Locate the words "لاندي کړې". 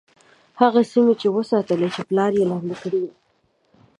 2.49-2.99